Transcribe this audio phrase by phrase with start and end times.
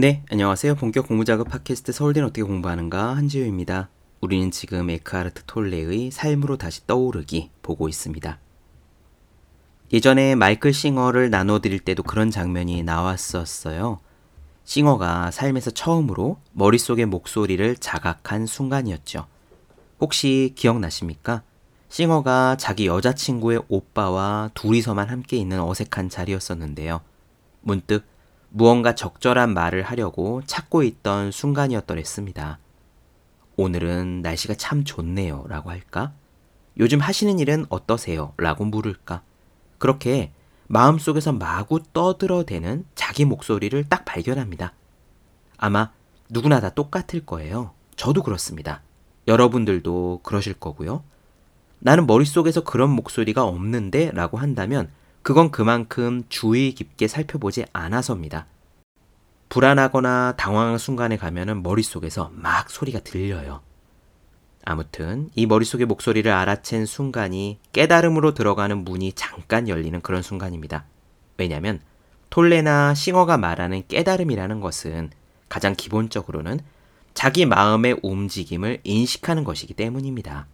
[0.00, 0.76] 네, 안녕하세요.
[0.76, 3.90] 본격 공부 작업 팟캐스트 서울대는 어떻게 공부하는가 한지우입니다.
[4.22, 8.38] 우리는 지금 에크하르트 톨레의 삶으로 다시 떠오르기 보고 있습니다.
[9.92, 14.00] 예전에 마이클 싱어를 나눠드릴 때도 그런 장면이 나왔었어요.
[14.64, 19.26] 싱어가 삶에서 처음으로 머릿속의 목소리를 자각한 순간이었죠.
[20.00, 21.42] 혹시 기억나십니까?
[21.90, 27.02] 싱어가 자기 여자친구의 오빠와 둘이서만 함께 있는 어색한 자리였었는데요.
[27.60, 28.09] 문득
[28.50, 32.58] 무언가 적절한 말을 하려고 찾고 있던 순간이었더랬습니다.
[33.56, 35.44] 오늘은 날씨가 참 좋네요.
[35.48, 36.12] 라고 할까?
[36.78, 38.32] 요즘 하시는 일은 어떠세요?
[38.36, 39.22] 라고 물을까?
[39.78, 40.32] 그렇게
[40.66, 44.72] 마음속에서 마구 떠들어대는 자기 목소리를 딱 발견합니다.
[45.56, 45.92] 아마
[46.28, 47.72] 누구나 다 똑같을 거예요.
[47.96, 48.82] 저도 그렇습니다.
[49.28, 51.04] 여러분들도 그러실 거고요.
[51.78, 54.90] 나는 머릿속에서 그런 목소리가 없는데 라고 한다면
[55.22, 58.46] 그건 그만큼 주의 깊게 살펴보지 않아서입니다.
[59.48, 63.60] 불안하거나 당황한 순간에 가면은 머릿속에서 막 소리가 들려요.
[64.64, 70.84] 아무튼 이 머릿속의 목소리를 알아챈 순간이 깨달음으로 들어가는 문이 잠깐 열리는 그런 순간입니다.
[71.38, 71.80] 왜냐하면
[72.28, 75.10] 톨레나 싱어가 말하는 깨달음이라는 것은
[75.48, 76.60] 가장 기본적으로는
[77.14, 80.46] 자기 마음의 움직임을 인식하는 것이기 때문입니다.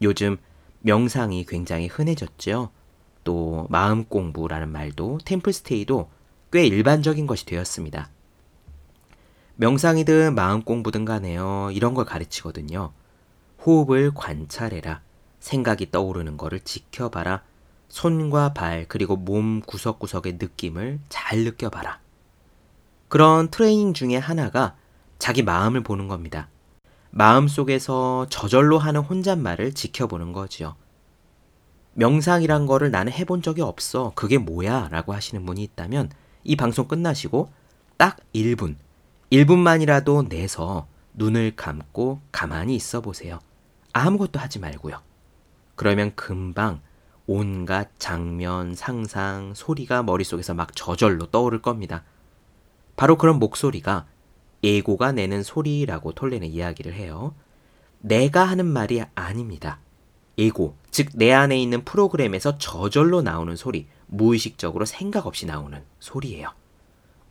[0.00, 0.38] 요즘
[0.80, 2.70] 명상이 굉장히 흔해졌죠.
[3.24, 6.10] 또 마음 공부라는 말도 템플스테이도
[6.52, 8.10] 꽤 일반적인 것이 되었습니다.
[9.56, 11.70] 명상이든 마음 공부든 간에요.
[11.72, 12.92] 이런 걸 가르치거든요.
[13.64, 15.02] 호흡을 관찰해라.
[15.38, 17.42] 생각이 떠오르는 거를 지켜봐라.
[17.88, 22.00] 손과 발, 그리고 몸 구석구석의 느낌을 잘 느껴봐라.
[23.08, 24.76] 그런 트레이닝 중에 하나가
[25.18, 26.48] 자기 마음을 보는 겁니다.
[27.10, 30.76] 마음 속에서 저절로 하는 혼잣말을 지켜보는 거지요.
[31.94, 34.12] 명상이란 거를 나는 해본 적이 없어.
[34.14, 34.88] 그게 뭐야?
[34.90, 36.10] 라고 하시는 분이 있다면
[36.44, 37.50] 이 방송 끝나시고
[37.96, 38.76] 딱 1분,
[39.30, 43.38] 1분만이라도 내서 눈을 감고 가만히 있어 보세요.
[43.92, 45.00] 아무것도 하지 말고요.
[45.74, 46.80] 그러면 금방
[47.26, 52.02] 온갖 장면, 상상, 소리가 머릿속에서 막 저절로 떠오를 겁니다.
[52.96, 54.06] 바로 그런 목소리가
[54.64, 57.34] 예고가 내는 소리라고 톨레는 이야기를 해요.
[58.00, 59.78] 내가 하는 말이 아닙니다.
[60.38, 66.52] 예고, 즉 내 안에 있는 프로그램에서 저절로 나오는 소리, 무의식적으로 생각 없이 나오는 소리예요.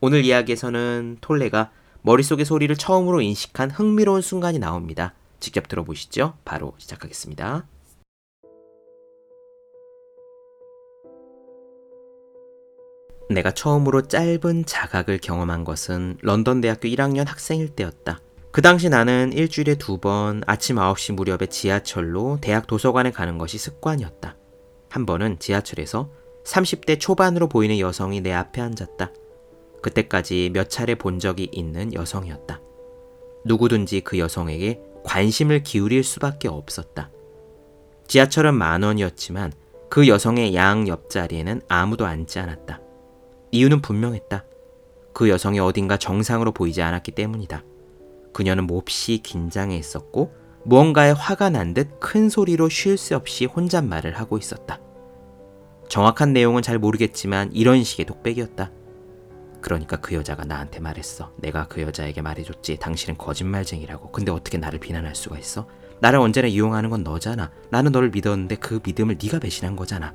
[0.02, 1.72] 오늘 이야기에서는 톨레가
[2.02, 5.14] 머릿속의 소리를 처음으로 인식한 흥미로운 순간이 나옵니다.
[5.40, 6.36] 직접 들어보시죠.
[6.46, 7.66] 바로 시작하겠습니다.
[13.30, 18.20] 내가 처음으로 짧은 자각을 경험한 것은 런던 대학교 1학년 학생일 때였다.
[18.60, 24.36] 그 당시 나는 일주일에 두 번 아침 9시 무렵에 지하철로 대학 도서관에 가는 것이 습관이었다.
[24.90, 26.10] 한 번은 지하철에서
[26.44, 29.14] 30대 초반으로 보이는 여성이 내 앞에 앉았다.
[29.82, 32.60] 그때까지 몇 차례 본 적이 있는 여성이었다.
[33.46, 37.12] 누구든지 그 여성에게 관심을 기울일 수밖에 없었다.
[38.10, 39.54] 지하철은 만 원이었지만
[39.90, 42.82] 그 여성의 양 옆자리에는 아무도 앉지 않았다.
[43.52, 44.44] 이유는 분명했다.
[45.14, 47.64] 그 여성이 어딘가 정상으로 보이지 않았기 때문이다.
[48.34, 50.34] 그녀는 몹시 긴장해 있었고
[50.66, 54.80] 무언가에 화가 난 듯 큰 소리로 쉴 새 없이 혼잣말을 하고 있었다.
[55.88, 58.72] 정확한 내용은 잘 모르겠지만 이런 식의 독백이었다.
[59.62, 61.32] 그러니까 그 여자가 나한테 말했어.
[61.38, 62.78] 내가 그 여자에게 말해줬지.
[62.78, 64.12] 당신은 거짓말쟁이라고.
[64.12, 65.68] 근데 어떻게 나를 비난할 수가 있어?
[66.00, 67.52] 나를 언제나 이용하는 건 너잖아.
[67.70, 70.14] 나는 너를 믿었는데 그 믿음을 네가 배신한 거잖아.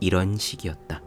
[0.00, 1.02] 이런 식이었다.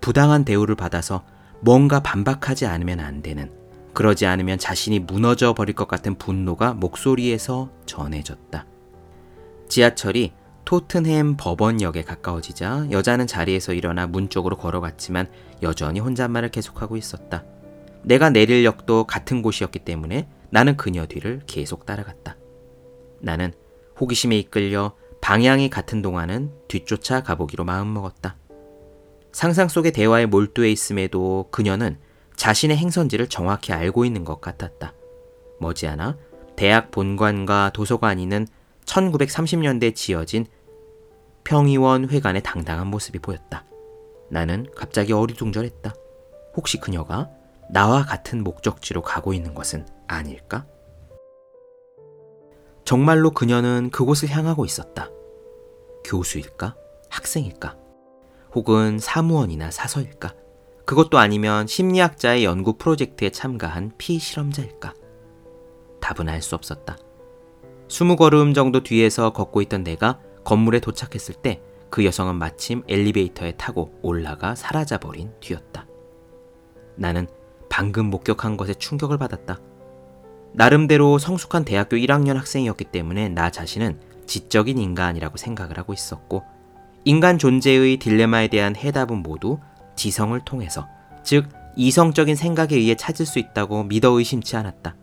[0.00, 1.24] 부당한 대우를 받아서
[1.60, 3.50] 뭔가 반박하지 않으면 안 되는,
[3.94, 8.66] 그러지 않으면 자신이 무너져 버릴 것 같은 분노가 목소리에서 전해졌다.
[9.68, 10.32] 지하철이
[10.64, 15.28] 토튼햄 법원역에 가까워지자 여자는 자리에서 일어나 문 쪽으로 걸어갔지만
[15.62, 17.44] 여전히 혼잣말을 계속하고 있었다.
[18.02, 22.36] 내가 내릴 역도 같은 곳이었기 때문에 나는 그녀 뒤를 계속 따라갔다.
[23.20, 23.52] 나는
[24.00, 28.36] 호기심에 이끌려 방향이 같은 동안은 뒤쫓아 가보기로 마음먹었다.
[29.32, 31.98] 상상 속의 대화에 몰두해 있음에도 그녀는
[32.36, 34.92] 자신의 행선지를 정확히 알고 있는 것 같았다.
[35.60, 36.16] 머지않아
[36.56, 38.46] 대학 본관과 도서관이는
[38.84, 40.46] 1930년대 지어진
[41.44, 43.64] 평의원 회관의 당당한 모습이 보였다.
[44.30, 45.94] 나는 갑자기 어리둥절했다.
[46.56, 47.30] 혹시 그녀가
[47.70, 50.66] 나와 같은 목적지로 가고 있는 것은 아닐까?
[52.84, 55.10] 정말로 그녀는 그곳을 향하고 있었다.
[56.04, 56.76] 교수일까?
[57.08, 57.76] 학생일까?
[58.54, 60.34] 혹은 사무원이나 사서일까?
[60.84, 64.94] 그것도 아니면 심리학자의 연구 프로젝트에 참가한 피실험자일까?
[66.00, 66.98] 답은 알 수 없었다.
[67.88, 71.60] 스무 걸음 정도 뒤에서 걷고 있던 내가 건물에 도착했을 때
[71.94, 75.86] 그 여성은 마침 엘리베이터에 타고 올라가 사라져버린 뒤였다.
[76.96, 77.28] 나는
[77.70, 79.60] 방금 목격한 것에 충격을 받았다.
[80.54, 86.42] 나름대로 성숙한 대학교 1학년 학생이었기 때문에 나 자신은 지적인 인간이라고 생각을 하고 있었고,
[87.04, 89.60] 인간 존재의 딜레마에 대한 해답은 모두
[90.04, 90.86] 지성을 통해서,
[91.22, 94.96] 즉, 이성적인 생각에 의해 찾을 수 있다고 믿어 의심치 않았다.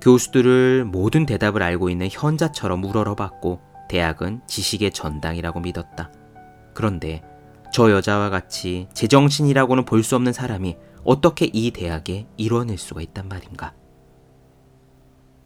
[0.00, 6.10] 교수들을 모든 대답을 알고 있는 현자처럼 우러러봤고, 대학은 지식의 전당이라고 믿었다.
[6.74, 7.22] 그런데
[7.72, 13.74] 저 여자와 같이 제정신이라고는 볼 수 없는 사람이 어떻게 이 대학에 이뤄낼 수가 있단 말인가.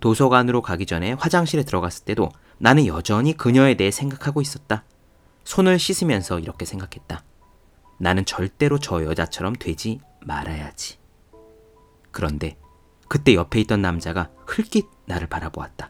[0.01, 4.85] 도서관으로 가기 전에 화장실에 들어갔을 때도 나는 여전히 그녀에 대해 생각하고 있었다.
[5.45, 7.23] 손을 씻으면서 이렇게 생각했다.
[7.99, 10.99] 나는 절대로 저 여자처럼 되지 말아야지.
[12.11, 12.57] 그런데
[13.09, 15.89] 그때 옆에 있던 남자가 흘낏 나를 바라보았다.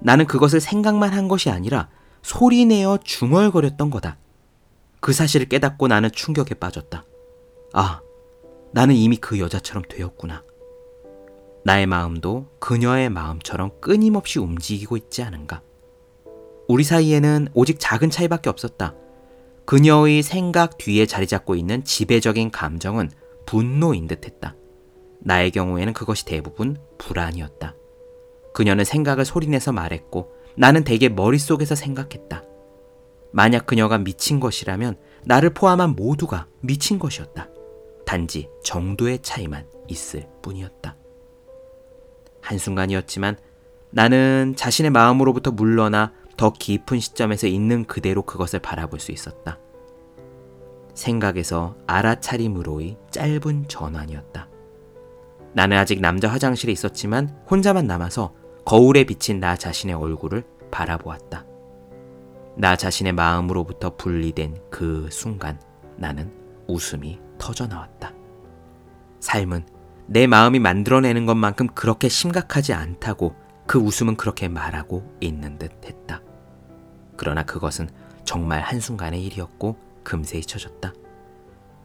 [0.00, 1.88] 나는 그것을 생각만 한 것이 아니라
[2.22, 4.16] 소리내어 중얼거렸던 거다.
[5.00, 7.04] 그 사실을 깨닫고 나는 충격에 빠졌다.
[7.72, 8.00] 아,
[8.72, 10.44] 나는 이미 그 여자처럼 되었구나.
[11.64, 15.62] 나의 마음도 그녀의 마음처럼 끊임없이 움직이고 있지 않은가.
[16.68, 18.94] 우리 사이에는 오직 작은 차이밖에 없었다.
[19.70, 23.08] 그녀의 생각 뒤에 자리 잡고 있는 지배적인 감정은
[23.46, 24.56] 분노인 듯 했다.
[25.20, 27.76] 나의 경우에는 그것이 대부분 불안이었다.
[28.52, 32.42] 그녀는 생각을 소리내서 말했고 나는 대개 머릿속에서 생각했다.
[33.32, 37.48] 만약 그녀가 미친 것이라면 나를 포함한 모두가 미친 것이었다.
[38.04, 40.96] 단지 정도의 차이만 있을 뿐이었다.
[42.40, 43.38] 한순간이었지만
[43.90, 49.58] 나는 자신의 마음으로부터 물러나 더 깊은 시점에서 있는 그대로 그것을 바라볼 수 있었다.
[50.94, 54.48] 생각에서 알아차림으로의 짧은 전환이었다.
[55.52, 58.32] 나는 아직 남자 화장실에 있었지만 혼자만 남아서
[58.64, 61.44] 거울에 비친 나 자신의 얼굴을 바라보았다.
[62.56, 65.60] 나 자신의 마음으로부터 분리된 그 순간
[65.98, 66.32] 나는
[66.68, 68.14] 웃음이 터져 나왔다.
[69.20, 69.66] 삶은
[70.06, 73.34] 내 마음이 만들어내는 것만큼 그렇게 심각하지 않다고
[73.66, 76.22] 그 웃음은 그렇게 말하고 있는 듯 했다.
[77.20, 77.90] 그러나 그것은
[78.24, 80.94] 정말 한순간의 일이었고 금세 잊혀졌다.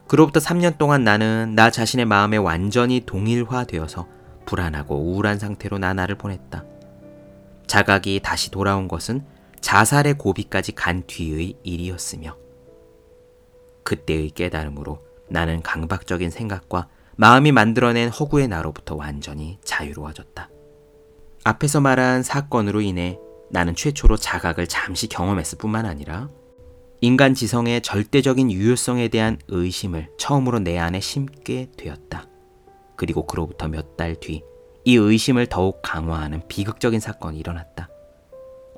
[0.08, 4.08] 그로부터 3년 동안 나는 나 자신의 마음에 완전히 동일화되어서
[4.46, 6.64] 불안하고 우울한 상태로 나날을 보냈다.
[7.68, 9.26] 자각이 다시 돌아온 것은
[9.60, 12.38] 자살의 고비까지 간 뒤의 일이었으며
[13.84, 16.88] 그때의 깨달음으로 나는 강박적인 생각과
[17.18, 20.50] 마음이 만들어낸 허구의 나로부터 완전히 자유로워졌다.
[21.44, 23.20] 앞에서 말한 사건으로 인해
[23.50, 26.30] 나는 최초로 자각을 잠시 경험했을 뿐만 아니라
[27.02, 32.28] 인간 지성의 절대적인 유효성에 대한 의심을 처음으로 내 안에 심게 되었다.
[32.96, 34.42] 그리고 그로부터 몇 달 뒤
[34.88, 37.90] 이 의심을 더욱 강화하는 비극적인 사건이 일어났다.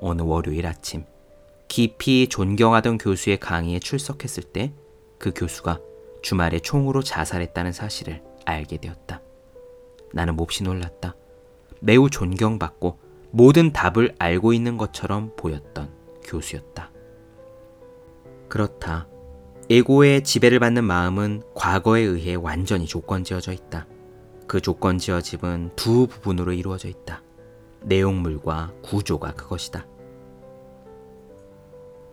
[0.00, 1.04] 어느 월요일 아침
[1.68, 4.72] 깊이 존경하던 교수의 강의에 출석했을 때
[5.18, 5.80] 그 교수가
[6.22, 9.20] 주말에 총으로 자살했다는 사실을 알게 되었다.
[10.14, 11.14] 나는 몹시 놀랐다.
[11.80, 12.98] 매우 존경받고
[13.30, 15.90] 모든 답을 알고 있는 것처럼 보였던
[16.24, 16.90] 교수였다.
[18.48, 19.06] 그렇다.
[19.70, 23.86] 에고의 지배를 받는 마음은 과거에 의해 완전히 조건지어져 있다.
[24.46, 27.22] 그 조건지어짐은 두 부분으로 이루어져 있다.
[27.82, 29.86] 내용물과 구조가 그것이다.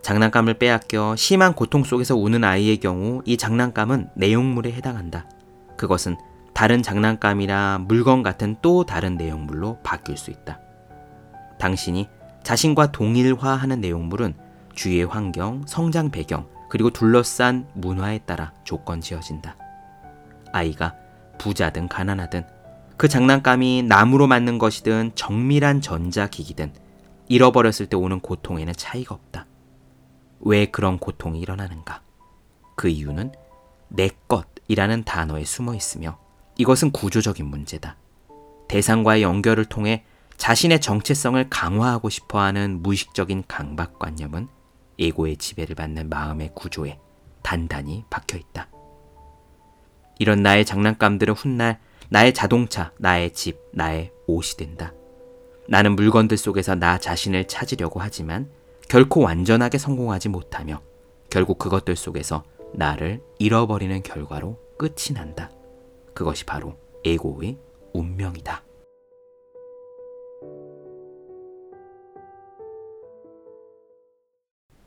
[0.01, 5.29] 장난감을 빼앗겨 심한 고통 속에서 우는 아이의 경우 이 장난감은 내용물에 해당한다.
[5.77, 6.17] 그것은
[6.53, 10.59] 다른 장난감이나 물건 같은 또 다른 내용물로 바뀔 수 있다.
[11.59, 12.09] 당신이
[12.43, 14.35] 자신과 동일화하는 내용물은
[14.73, 19.55] 주위의 환경, 성장 배경, 그리고 둘러싼 문화에 따라 조건 지어진다.
[20.51, 20.95] 아이가
[21.37, 22.45] 부자든 가난하든
[22.97, 26.73] 그 장난감이 나무로 만든 것이든 정밀한 전자기기든
[27.27, 29.47] 잃어버렸을 때 오는 고통에는 차이가 없다.
[30.41, 32.01] 왜 그런 고통이 일어나는가?
[32.75, 33.31] 그 이유는
[33.89, 36.17] 내 것이라는 단어에 숨어 있으며
[36.57, 37.97] 이것은 구조적인 문제다.
[38.67, 40.05] 대상과의 연결을 통해
[40.37, 44.47] 자신의 정체성을 강화하고 싶어 하는 무의식적인 강박관념은
[44.99, 46.99] 예고의 지배를 받는 마음의 구조에
[47.41, 48.69] 단단히 박혀 있다.
[50.19, 54.93] 이런 나의 장난감들은 훗날 나의 자동차, 나의 집, 나의 옷이 된다.
[55.67, 58.49] 나는 물건들 속에서 나 자신을 찾으려고 하지만
[58.87, 60.81] 결코 완전하게 성공하지 못하며
[61.29, 65.49] 결국 그것들 속에서 나를 잃어버리는 결과로 끝이 난다.
[66.13, 67.57] 그것이 바로 에고의
[67.93, 68.63] 운명이다.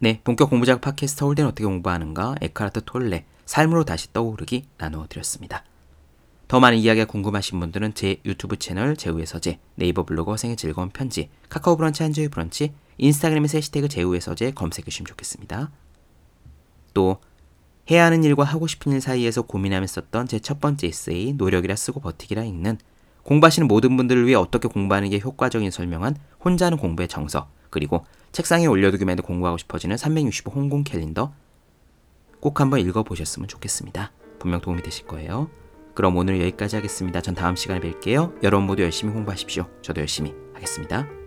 [0.01, 5.65] 네, 본격 공부작 팟캐스트 서울대는 어떻게 공부하는가 에카르트 톨레 삶으로 다시 떠오르기 나누어 드렸습니다.
[6.47, 11.31] 더 많은 이야기가 궁금하신 분들은 제 유튜브 채널 제우의 서재, 네이버 블로그 생의 즐거운 편지,
[11.49, 15.73] 카카오 브런치 한주의 브런치, 인스타그램에서 해시태그 제우의 서재 검색해 주시면 좋겠습니다.
[16.95, 17.19] 또
[17.91, 21.99] 해야 하는 일과 하고 싶은 일 사이에서 고민하며 썼던 제 첫 번째 에세이 노력이라 쓰고
[22.01, 22.79] 버티기라 읽는
[23.25, 28.07] 공부하시는 모든 분들을 위해 어떻게 공부하는 게 효과적인 설명한 혼자 하는 공부의 정석 그리고
[28.39, 31.33] 책상에 올려두기만 해도 공부하고 싶어지는 365 홍콩 캘린더
[32.39, 34.13] 꼭 한번 읽어보셨으면 좋겠습니다.
[34.39, 35.51] 분명 도움이 되실 거예요.
[35.93, 37.21] 그럼 오늘 여기까지 하겠습니다.
[37.21, 38.41] 전 다음 시간에 뵐게요.
[38.45, 39.67] 여러분 모두 열심히 공부하십시오.
[39.83, 41.18] 저도 열심히 하겠습니다.